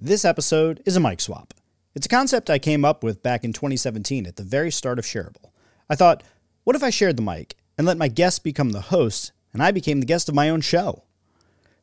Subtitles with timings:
[0.00, 1.52] This episode is a mic swap.
[1.92, 5.04] It's a concept I came up with back in 2017 at the very start of
[5.04, 5.50] Shareable.
[5.90, 6.22] I thought,
[6.62, 9.72] what if I shared the mic and let my guest become the host and I
[9.72, 11.02] became the guest of my own show?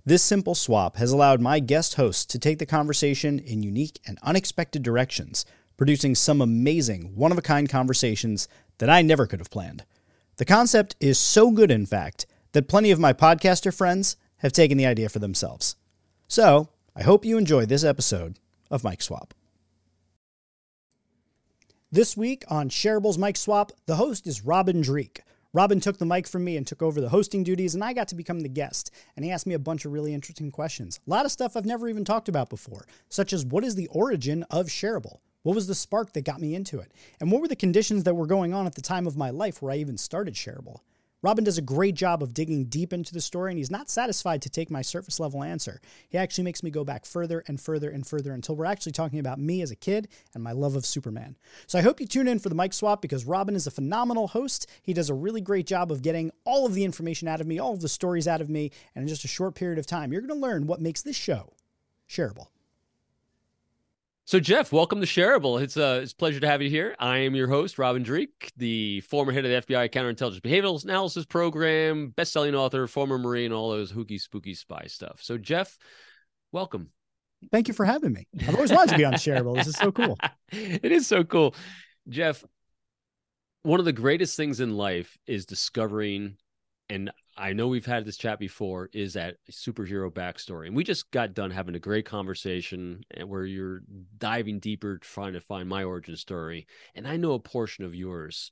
[0.05, 4.18] This simple swap has allowed my guest hosts to take the conversation in unique and
[4.23, 5.45] unexpected directions,
[5.75, 8.47] producing some amazing, one of a kind conversations
[8.77, 9.84] that I never could have planned.
[10.38, 14.77] The concept is so good, in fact, that plenty of my podcaster friends have taken
[14.77, 15.75] the idea for themselves.
[16.29, 18.39] So, I hope you enjoy this episode
[18.71, 19.33] of Mic Swap.
[21.92, 25.21] This week on Shareable's Mic Swap, the host is Robin Dreeke.
[25.52, 28.07] Robin took the mic from me and took over the hosting duties, and I got
[28.07, 28.92] to become the guest.
[29.18, 31.02] And he asked me a bunch of really interesting questions.
[31.05, 33.88] A lot of stuff I've never even talked about before, such as what is the
[33.88, 35.17] origin of Shareable?
[35.44, 36.94] What was the spark that got me into it?
[37.19, 39.61] And what were the conditions that were going on at the time of my life
[39.61, 40.80] where I even started Shareable?
[41.22, 44.42] Robin does a great job of digging deep into the story, and he's not satisfied
[44.44, 45.81] to take my surface level answer.
[46.08, 49.19] He actually makes me go back further and further and further until we're actually talking
[49.19, 51.36] about me as a kid and my love of Superman.
[51.67, 54.27] So I hope you tune in for the mic swap because Robin is a phenomenal
[54.27, 54.69] host.
[54.83, 57.59] He does a really great job of getting all of the information out of me,
[57.59, 60.11] all of the stories out of me, and in just a short period of time,
[60.11, 61.53] you're going to learn what makes this show
[62.08, 62.47] shareable.
[64.27, 65.61] So, Jeff, welcome to Shareable.
[65.61, 66.95] It's a, it's a pleasure to have you here.
[66.97, 71.27] I am your host, Robin Dreeke, the former head of the FBI Counterintelligence Behavioral Analysis
[71.27, 75.19] Program, best-selling author, former Marine, all those hooky, spooky spy stuff.
[75.21, 75.77] So, Jeff,
[76.51, 76.89] welcome.
[77.51, 78.27] Thank you for having me.
[78.47, 79.57] I've always wanted to be on Shareable.
[79.57, 80.17] This is so cool.
[80.51, 81.53] it is so cool.
[82.09, 82.43] Jeff,
[83.61, 86.37] one of the greatest things in life is discovering
[86.89, 90.67] and I know we've had this chat before, is that superhero backstory.
[90.67, 93.81] And we just got done having a great conversation and where you're
[94.17, 96.67] diving deeper, trying to find my origin story.
[96.94, 98.52] And I know a portion of yours,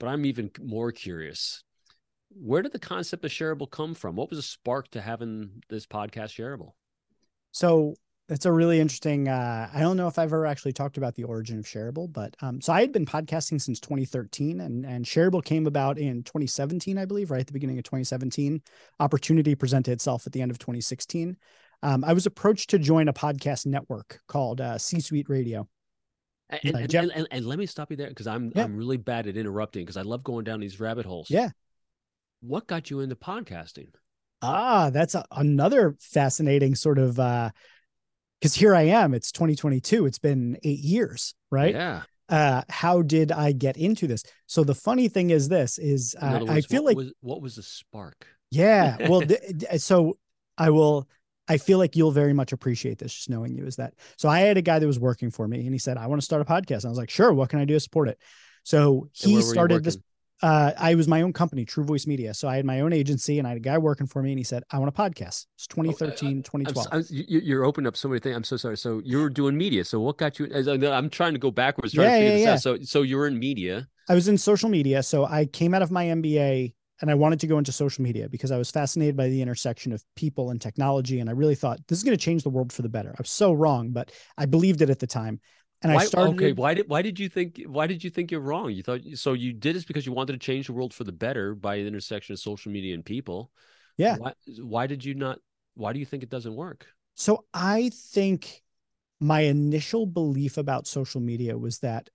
[0.00, 1.62] but I'm even more curious.
[2.30, 4.16] Where did the concept of shareable come from?
[4.16, 6.72] What was the spark to having this podcast shareable?
[7.52, 7.94] So
[8.28, 9.28] it's a really interesting.
[9.28, 12.34] Uh, I don't know if I've ever actually talked about the origin of Shareable, but
[12.40, 16.96] um, so I had been podcasting since 2013, and and Shareable came about in 2017,
[16.96, 18.62] I believe, right at the beginning of 2017.
[19.00, 21.36] Opportunity presented itself at the end of 2016.
[21.82, 25.68] Um, I was approached to join a podcast network called uh, C Suite Radio.
[26.48, 28.64] And, and, and, and, let me stop you there because I'm yeah.
[28.64, 31.30] I'm really bad at interrupting because I love going down these rabbit holes.
[31.30, 31.50] Yeah.
[32.40, 33.88] What got you into podcasting?
[34.42, 37.50] Ah, that's a, another fascinating sort of uh,
[38.44, 39.14] because here I am.
[39.14, 40.04] It's 2022.
[40.04, 41.74] It's been eight years, right?
[41.74, 42.02] Yeah.
[42.28, 44.22] Uh, how did I get into this?
[44.46, 47.40] So the funny thing is, this is uh, words, I feel what like was, what
[47.40, 48.26] was the spark?
[48.50, 48.98] Yeah.
[49.08, 50.18] Well, th- so
[50.58, 51.08] I will.
[51.48, 53.64] I feel like you'll very much appreciate this, just knowing you.
[53.64, 54.28] Is that so?
[54.28, 56.24] I had a guy that was working for me, and he said, "I want to
[56.24, 57.32] start a podcast." And I was like, "Sure.
[57.32, 58.18] What can I do to support it?"
[58.62, 59.96] So he started this
[60.44, 62.34] uh, I was my own company, True Voice Media.
[62.34, 64.38] So I had my own agency and I had a guy working for me and
[64.38, 65.46] he said, I want a podcast.
[65.56, 66.86] It's 2013, 2012.
[66.92, 68.36] I'm, I'm, you're opening up so many things.
[68.36, 68.76] I'm so sorry.
[68.76, 69.86] So you were doing media.
[69.86, 70.50] So what got you?
[70.54, 72.72] I'm trying to go backwards, trying yeah, to figure yeah, this yeah.
[72.72, 72.78] out.
[72.80, 73.88] So, so you were in media.
[74.10, 75.02] I was in social media.
[75.02, 78.28] So I came out of my MBA and I wanted to go into social media
[78.28, 81.20] because I was fascinated by the intersection of people and technology.
[81.20, 83.08] And I really thought this is going to change the world for the better.
[83.10, 85.40] I was so wrong, but I believed it at the time.
[85.84, 86.34] And why, I started.
[86.34, 88.70] Okay, why did why did you think why did you think you're wrong?
[88.70, 91.12] You thought so you did this because you wanted to change the world for the
[91.12, 93.50] better by the intersection of social media and people.
[93.98, 94.16] Yeah.
[94.16, 95.38] Why, why did you not?
[95.74, 96.86] Why do you think it doesn't work?
[97.14, 98.62] So I think
[99.20, 102.08] my initial belief about social media was that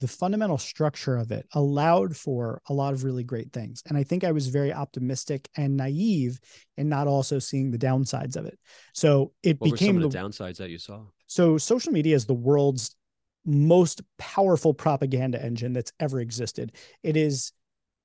[0.00, 3.84] the fundamental structure of it allowed for a lot of really great things.
[3.86, 6.40] And I think I was very optimistic and naive
[6.76, 8.58] in not also seeing the downsides of it.
[8.94, 11.04] So it what became the, the downsides that you saw.
[11.28, 12.96] So social media is the world's
[13.44, 16.72] most powerful propaganda engine that's ever existed.
[17.02, 17.52] It is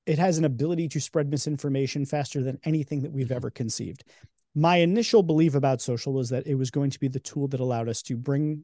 [0.05, 3.35] it has an ability to spread misinformation faster than anything that we've mm-hmm.
[3.35, 4.05] ever conceived.
[4.55, 7.59] My initial belief about social was that it was going to be the tool that
[7.59, 8.63] allowed us to bring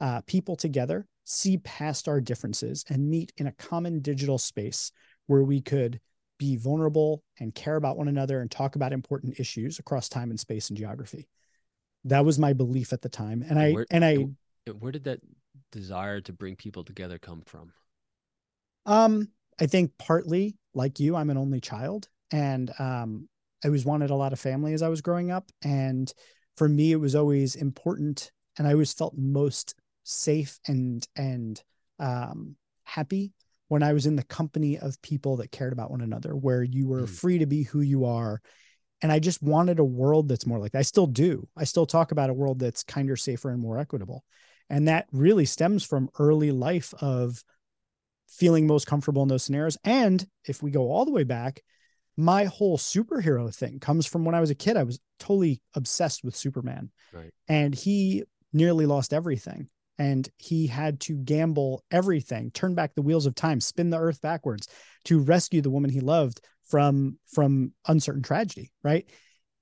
[0.00, 4.90] uh, people together, see past our differences, and meet in a common digital space
[5.28, 6.00] where we could
[6.38, 10.40] be vulnerable and care about one another and talk about important issues across time and
[10.40, 11.28] space and geography.
[12.04, 14.26] That was my belief at the time, and, and I where, and I.
[14.78, 15.20] Where did that
[15.70, 17.72] desire to bring people together come from?
[18.86, 19.28] Um,
[19.60, 23.28] I think partly like you, I'm an only child, and um,
[23.64, 26.12] I always wanted a lot of family as I was growing up, and
[26.56, 29.74] for me, it was always important, and I always felt most
[30.04, 31.62] safe and and
[31.98, 33.32] um, happy
[33.68, 36.88] when I was in the company of people that cared about one another, where you
[36.88, 37.08] were mm.
[37.08, 38.40] free to be who you are.
[39.02, 40.80] And I just wanted a world that's more like that.
[40.80, 41.48] I still do.
[41.56, 44.24] I still talk about a world that's kinder, safer, and more equitable.
[44.70, 47.44] And that really stems from early life of
[48.28, 49.76] feeling most comfortable in those scenarios.
[49.84, 51.62] And if we go all the way back,
[52.16, 54.76] my whole superhero thing comes from when I was a kid.
[54.76, 56.90] I was totally obsessed with Superman.
[57.12, 57.32] Right.
[57.48, 59.68] And he nearly lost everything
[60.00, 64.20] and he had to gamble everything turn back the wheels of time spin the earth
[64.20, 64.66] backwards
[65.04, 69.08] to rescue the woman he loved from from uncertain tragedy right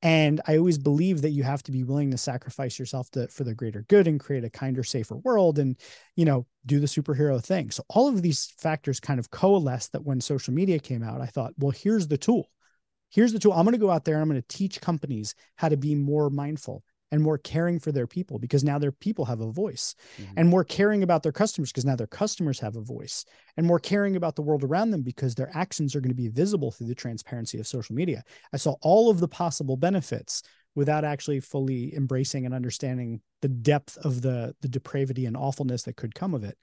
[0.03, 3.45] and i always believe that you have to be willing to sacrifice yourself to, for
[3.45, 5.77] the greater good and create a kinder safer world and
[6.17, 7.71] you know do the superhero thing.
[7.71, 11.27] So all of these factors kind of coalesced that when social media came out i
[11.27, 12.49] thought well here's the tool.
[13.11, 13.53] Here's the tool.
[13.53, 15.95] I'm going to go out there and i'm going to teach companies how to be
[15.95, 19.95] more mindful and more caring for their people because now their people have a voice
[20.21, 20.33] mm-hmm.
[20.37, 23.25] and more caring about their customers because now their customers have a voice
[23.57, 26.29] and more caring about the world around them because their actions are going to be
[26.29, 28.23] visible through the transparency of social media
[28.53, 30.43] i saw all of the possible benefits
[30.75, 35.97] without actually fully embracing and understanding the depth of the the depravity and awfulness that
[35.97, 36.59] could come of it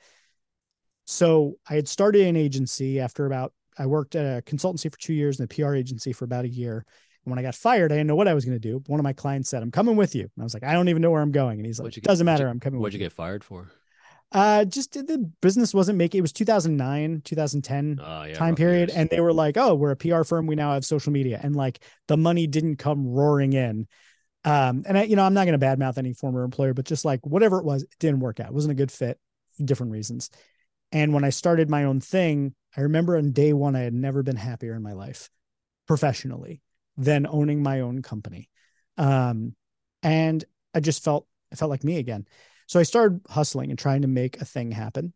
[1.05, 5.13] so i had started an agency after about i worked at a consultancy for two
[5.13, 6.85] years and a pr agency for about a year
[7.25, 8.81] when I got fired, I didn't know what I was going to do.
[8.87, 10.21] One of my clients said, I'm coming with you.
[10.21, 11.59] And I was like, I don't even know where I'm going.
[11.59, 12.45] And he's like, doesn't matter.
[12.45, 13.71] You, I'm coming What'd you get fired for?
[14.31, 18.89] Uh, just the business wasn't making, it was 2009, 2010 uh, yeah, time period.
[18.89, 18.97] Years.
[18.97, 20.45] And they were like, oh, we're a PR firm.
[20.45, 21.39] We now have social media.
[21.41, 23.87] And like the money didn't come roaring in.
[24.43, 27.05] Um, and I, you know, I'm not going to badmouth any former employer, but just
[27.05, 28.49] like whatever it was, it didn't work out.
[28.49, 29.19] It wasn't a good fit
[29.57, 30.29] for different reasons.
[30.91, 34.21] And when I started my own thing, I remember on day one, I had never
[34.21, 35.29] been happier in my life
[35.87, 36.61] professionally
[36.97, 38.49] than owning my own company.
[38.97, 39.55] Um,
[40.03, 40.43] and
[40.73, 42.25] I just felt I felt like me again.
[42.67, 45.13] So I started hustling and trying to make a thing happen.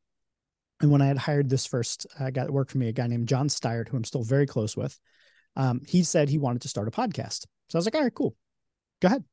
[0.82, 3.08] And when I had hired this first uh, guy that worked for me, a guy
[3.08, 4.98] named John Steyert, who I'm still very close with,
[5.56, 7.46] um, he said he wanted to start a podcast.
[7.68, 8.36] So I was like, all right, cool.
[9.02, 9.24] Go ahead.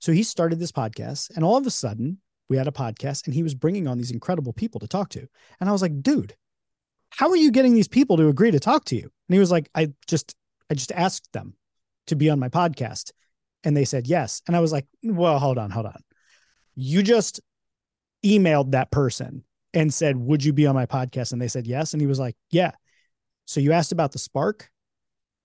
[0.00, 2.18] So he started this podcast, and all of a sudden,
[2.48, 5.26] we had a podcast, and he was bringing on these incredible people to talk to.
[5.60, 6.34] And I was like, dude,
[7.10, 9.02] how are you getting these people to agree to talk to you?
[9.02, 10.34] And he was like, I just,
[10.70, 11.54] I just asked them
[12.06, 13.12] to be on my podcast?
[13.64, 14.42] And they said yes.
[14.46, 16.02] And I was like, well, hold on, hold on.
[16.74, 17.40] You just
[18.24, 21.32] emailed that person and said, would you be on my podcast?
[21.32, 21.92] And they said yes.
[21.92, 22.72] And he was like, yeah.
[23.46, 24.70] So you asked about the spark.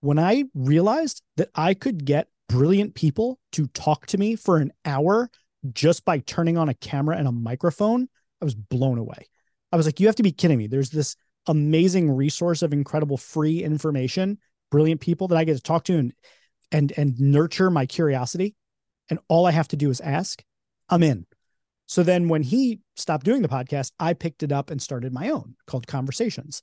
[0.00, 4.72] When I realized that I could get brilliant people to talk to me for an
[4.84, 5.30] hour
[5.72, 8.08] just by turning on a camera and a microphone,
[8.40, 9.28] I was blown away.
[9.72, 10.66] I was like, you have to be kidding me.
[10.66, 11.16] There's this
[11.46, 14.38] amazing resource of incredible free information,
[14.70, 16.12] brilliant people that I get to talk to and
[16.72, 18.54] and and nurture my curiosity
[19.10, 20.42] and all I have to do is ask,
[20.88, 21.26] I'm in.
[21.86, 25.30] So then when he stopped doing the podcast, I picked it up and started my
[25.30, 26.62] own called Conversations.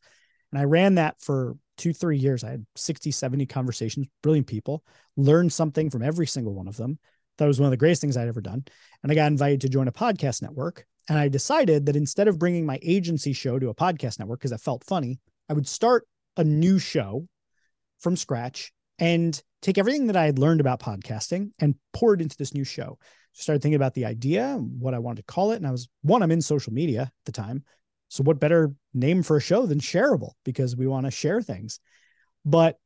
[0.52, 2.46] And I ran that for two, three years.
[2.46, 4.84] I had 60, 70 conversations, brilliant people,
[5.18, 6.98] learned something from every single one of them.
[7.38, 8.64] That was one of the greatest things I'd ever done.
[9.04, 10.86] And I got invited to join a podcast network.
[11.10, 14.54] And I decided that instead of bringing my agency show to a podcast network, because
[14.54, 15.20] it felt funny,
[15.50, 16.08] I would start
[16.38, 17.28] a new show
[18.00, 22.38] from scratch and take everything that I had learned about podcasting and pour it into
[22.38, 22.98] this new show.
[23.34, 25.58] Started thinking about the idea, what I wanted to call it.
[25.58, 27.64] And I was one, I'm in social media at the time.
[28.10, 31.80] So what better name for a show than shareable because we want to share things.
[32.46, 32.78] But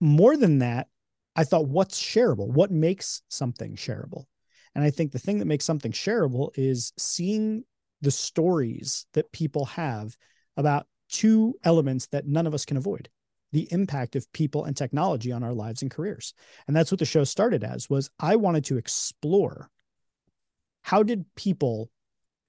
[0.00, 0.88] more than that,
[1.34, 2.48] I thought, what's shareable?
[2.48, 4.24] What makes something shareable?
[4.74, 7.64] And I think the thing that makes something shareable is seeing
[8.00, 10.16] the stories that people have
[10.56, 13.08] about two elements that none of us can avoid
[13.52, 16.34] the impact of people and technology on our lives and careers.
[16.66, 19.70] And that's what the show started as was I wanted to explore
[20.82, 21.90] how did people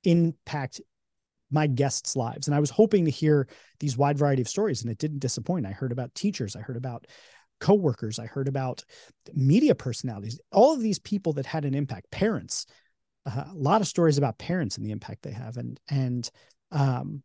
[0.04, 0.82] impact
[1.52, 2.48] my guests' lives.
[2.48, 3.48] And I was hoping to hear
[3.80, 5.68] these wide variety of stories and it didn't disappoint.
[5.68, 7.06] I heard about teachers, I heard about
[7.60, 8.84] coworkers, I heard about
[9.34, 12.66] media personalities, all of these people that had an impact, parents,
[13.26, 15.58] uh, a lot of stories about parents and the impact they have.
[15.58, 16.30] And, and,
[16.72, 17.24] um,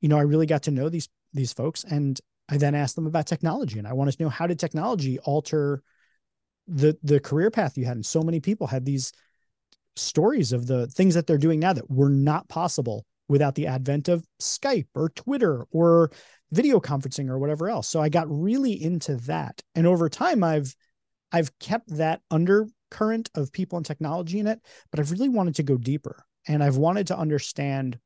[0.00, 2.20] you know, I really got to know these, these folks and
[2.52, 5.82] I then asked them about technology and I wanted to know how did technology alter
[6.68, 7.96] the the career path you had.
[7.96, 9.10] And so many people had these
[9.96, 14.08] stories of the things that they're doing now that were not possible without the advent
[14.08, 16.10] of Skype or Twitter or
[16.50, 17.88] video conferencing or whatever else.
[17.88, 19.62] So I got really into that.
[19.74, 20.76] And over time I've
[21.32, 25.62] I've kept that undercurrent of people and technology in it, but I've really wanted to
[25.62, 27.98] go deeper and I've wanted to understand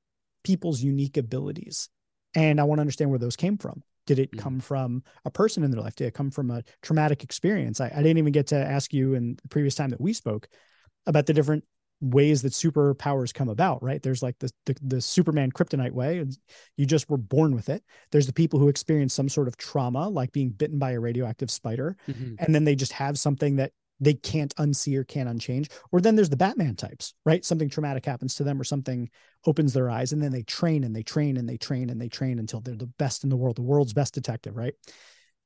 [0.44, 1.88] people's unique abilities.
[2.36, 3.82] And I want to understand where those came from.
[4.06, 4.40] Did it mm-hmm.
[4.40, 5.96] come from a person in their life?
[5.96, 7.80] Did it come from a traumatic experience?
[7.80, 10.48] I, I didn't even get to ask you in the previous time that we spoke
[11.06, 11.64] about the different
[12.00, 16.22] ways that superpowers come about right there's like the, the, the superman kryptonite way
[16.76, 17.82] you just were born with it
[18.12, 21.50] there's the people who experience some sort of trauma like being bitten by a radioactive
[21.50, 22.34] spider mm-hmm.
[22.38, 25.70] and then they just have something that they can't unsee or can't unchange.
[25.92, 27.44] Or then there's the Batman types, right?
[27.44, 29.08] Something traumatic happens to them or something
[29.46, 32.08] opens their eyes and then they train and they train and they train and they
[32.08, 34.74] train until they're the best in the world, the world's best detective, right?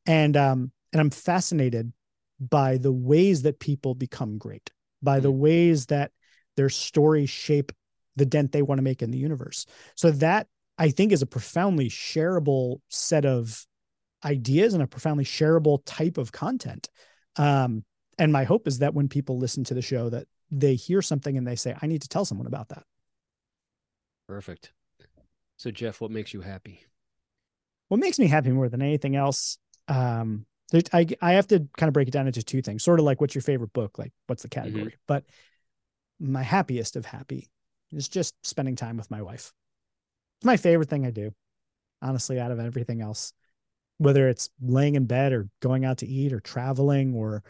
[0.07, 1.93] And um and I'm fascinated
[2.41, 4.71] by the ways that people become great,
[5.03, 5.37] by the mm.
[5.37, 6.11] ways that
[6.57, 7.73] their stories shape
[8.17, 9.67] the dent they want to make in the universe.
[9.95, 10.47] So that
[10.79, 13.65] I think is a profoundly shareable set of
[14.25, 16.89] ideas and a profoundly shareable type of content.
[17.37, 17.85] Um,
[18.21, 21.39] and my hope is that when people listen to the show that they hear something
[21.39, 22.85] and they say, I need to tell someone about that.
[24.29, 24.73] Perfect.
[25.57, 26.83] So Jeff, what makes you happy?
[27.89, 29.59] What makes me happy more than anything else,
[29.89, 30.45] um,
[30.93, 32.85] I I have to kind of break it down into two things.
[32.85, 33.99] Sort of like what's your favorite book?
[33.99, 34.61] Like what's the mm-hmm.
[34.61, 34.91] category?
[34.93, 35.01] Mm-hmm.
[35.09, 35.25] But
[36.21, 37.49] my happiest of happy
[37.91, 39.53] is just spending time with my wife.
[40.39, 41.33] It's my favorite thing I do,
[42.03, 43.33] honestly, out of everything else.
[43.97, 47.43] Whether it's laying in bed or going out to eat or traveling or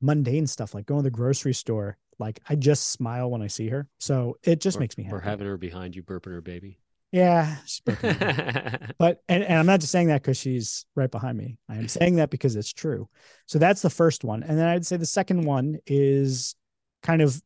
[0.00, 3.68] mundane stuff like going to the grocery store, like I just smile when I see
[3.68, 3.88] her.
[3.98, 5.16] So it just or, makes me happy.
[5.16, 6.80] Or having her behind you burping her baby.
[7.10, 11.56] Yeah, but and, and I'm not just saying that because she's right behind me.
[11.66, 13.08] I am saying that because it's true.
[13.46, 16.54] So that's the first one, and then I'd say the second one is
[17.02, 17.40] kind of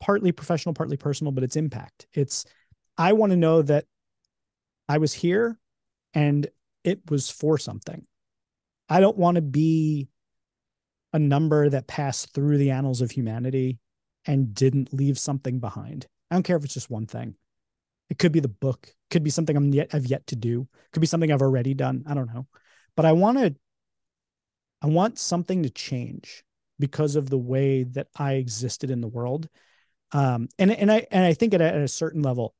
[0.00, 2.06] partly professional, partly personal, but it's impact.
[2.14, 2.46] It's
[2.96, 3.84] I want to know that
[4.88, 5.58] I was here
[6.14, 6.46] and
[6.84, 8.06] it was for something.
[8.88, 10.08] I don't want to be
[11.12, 13.78] a number that passed through the annals of humanity
[14.26, 16.06] and didn't leave something behind.
[16.30, 17.34] I don't care if it's just one thing.
[18.08, 21.00] It could be the book, could be something I'm yet I've yet to do, could
[21.00, 22.04] be something I've already done.
[22.06, 22.46] I don't know.
[22.96, 23.54] But I want to
[24.82, 26.44] I want something to change
[26.78, 29.48] because of the way that I existed in the world.
[30.12, 32.54] Um, and and I and I think at a, at a certain level,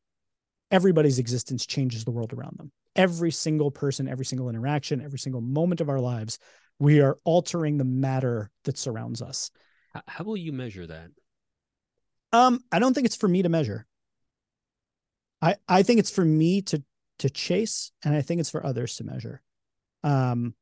[0.70, 2.72] everybody's existence changes the world around them.
[2.94, 6.38] Every single person, every single interaction, every single moment of our lives,
[6.82, 9.52] we are altering the matter that surrounds us.
[10.08, 11.10] How will you measure that?
[12.32, 13.86] Um, I don't think it's for me to measure.
[15.40, 16.82] I I think it's for me to
[17.20, 19.42] to chase, and I think it's for others to measure.
[20.02, 20.56] Um,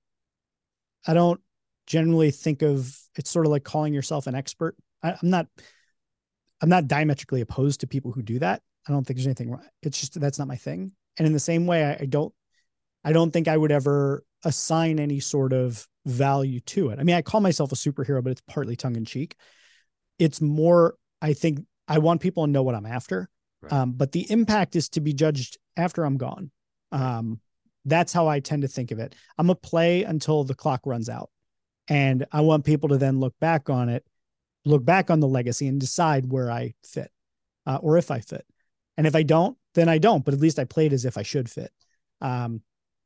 [1.06, 1.40] I don't
[1.86, 4.76] generally think of it's sort of like calling yourself an expert.
[5.02, 5.46] I, I'm not.
[6.60, 8.60] I'm not diametrically opposed to people who do that.
[8.86, 9.64] I don't think there's anything wrong.
[9.82, 10.92] It's just that's not my thing.
[11.16, 12.34] And in the same way, I, I don't.
[13.02, 16.98] I don't think I would ever assign any sort of value to it.
[16.98, 19.36] I mean, I call myself a superhero, but it's partly tongue in cheek.
[20.18, 23.28] It's more, I think I want people to know what I'm after.
[23.62, 23.72] Right.
[23.72, 26.50] Um, but the impact is to be judged after I'm gone.
[26.92, 27.40] Um,
[27.84, 29.14] that's how I tend to think of it.
[29.38, 31.30] I'm a play until the clock runs out.
[31.88, 34.04] And I want people to then look back on it,
[34.64, 37.10] look back on the legacy and decide where I fit
[37.66, 38.46] uh, or if I fit.
[38.96, 41.22] And if I don't, then I don't, but at least I played as if I
[41.22, 41.72] should fit.
[42.20, 42.62] Um,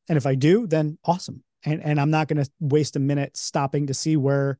[0.08, 1.42] and if I do, then awesome.
[1.64, 4.58] And, and I'm not going to waste a minute stopping to see where,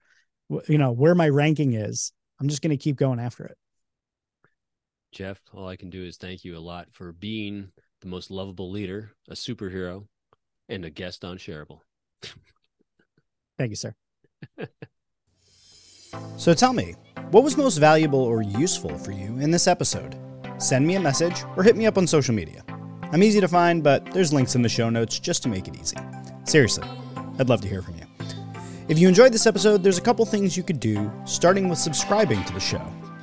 [0.68, 2.12] you know, where my ranking is.
[2.40, 3.56] I'm just going to keep going after it.
[5.12, 7.68] Jeff, all I can do is thank you a lot for being
[8.00, 10.06] the most lovable leader, a superhero,
[10.68, 11.80] and a guest on Shareable.
[13.56, 13.94] Thank you, sir.
[16.36, 16.94] so tell me,
[17.30, 20.16] what was most valuable or useful for you in this episode?
[20.58, 22.64] Send me a message or hit me up on social media.
[23.12, 25.76] I'm easy to find, but there's links in the show notes just to make it
[25.80, 25.96] easy.
[26.44, 26.88] Seriously,
[27.38, 28.04] I'd love to hear from you.
[28.88, 32.44] If you enjoyed this episode, there's a couple things you could do, starting with subscribing
[32.44, 32.82] to the show.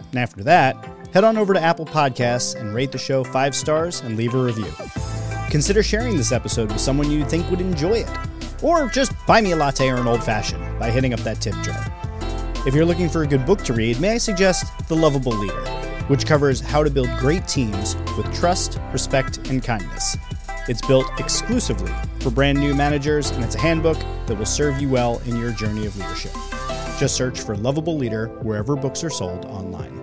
[0.09, 0.75] And after that,
[1.13, 4.43] head on over to Apple Podcasts and rate the show five stars and leave a
[4.43, 4.71] review.
[5.49, 8.09] Consider sharing this episode with someone you think would enjoy it.
[8.63, 11.55] Or just buy me a latte or an old fashioned by hitting up that tip
[11.61, 11.85] jar.
[12.65, 15.63] If you're looking for a good book to read, may I suggest The Lovable Leader,
[16.07, 20.17] which covers how to build great teams with trust, respect, and kindness.
[20.67, 24.89] It's built exclusively for brand new managers, and it's a handbook that will serve you
[24.89, 26.33] well in your journey of leadership.
[26.99, 29.97] Just search for Lovable Leader wherever books are sold online.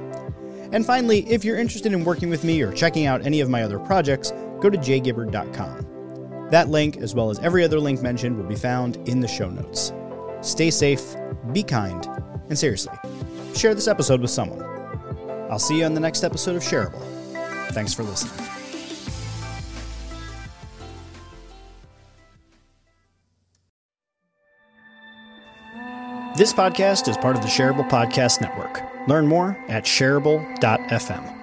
[0.73, 3.63] And finally, if you're interested in working with me or checking out any of my
[3.63, 6.49] other projects, go to jgibbard.com.
[6.51, 9.49] That link, as well as every other link mentioned, will be found in the show
[9.49, 9.93] notes.
[10.41, 11.15] Stay safe,
[11.53, 12.07] be kind,
[12.49, 12.97] and seriously,
[13.55, 14.78] share this episode with someone.
[15.51, 17.03] I'll see you on the next episode of Shareable.
[17.73, 18.35] Thanks for listening.
[26.37, 28.81] This podcast is part of the Shareable Podcast Network.
[29.09, 31.38] Learn more at shareable.fm.